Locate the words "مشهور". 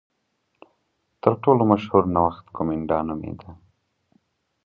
1.71-2.03